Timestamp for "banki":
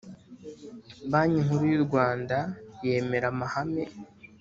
1.11-1.45